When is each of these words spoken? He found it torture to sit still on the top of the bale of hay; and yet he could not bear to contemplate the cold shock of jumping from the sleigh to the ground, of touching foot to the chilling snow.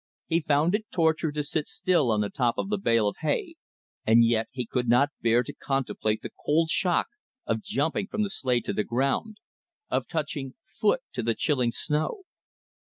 He 0.25 0.39
found 0.39 0.73
it 0.73 0.89
torture 0.89 1.31
to 1.31 1.43
sit 1.43 1.67
still 1.67 2.09
on 2.09 2.21
the 2.21 2.31
top 2.31 2.55
of 2.57 2.69
the 2.69 2.79
bale 2.79 3.07
of 3.07 3.17
hay; 3.19 3.53
and 4.03 4.25
yet 4.25 4.47
he 4.51 4.65
could 4.65 4.89
not 4.89 5.11
bear 5.21 5.43
to 5.43 5.53
contemplate 5.53 6.23
the 6.23 6.31
cold 6.43 6.71
shock 6.71 7.05
of 7.45 7.61
jumping 7.61 8.07
from 8.07 8.23
the 8.23 8.31
sleigh 8.31 8.61
to 8.61 8.73
the 8.73 8.83
ground, 8.83 9.37
of 9.91 10.07
touching 10.07 10.55
foot 10.79 11.01
to 11.13 11.21
the 11.21 11.35
chilling 11.35 11.71
snow. 11.71 12.23